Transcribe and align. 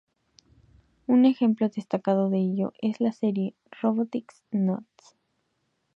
Un 1.07 1.25
ejemplo 1.25 1.69
destacado 1.69 2.31
de 2.31 2.39
ello 2.39 2.73
es 2.81 2.99
la 3.01 3.11
serie 3.11 3.53
"Robotics; 3.83 4.41
Notes". 4.49 5.15